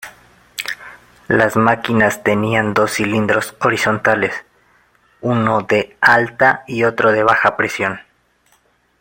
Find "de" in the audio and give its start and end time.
5.61-5.95, 7.11-7.21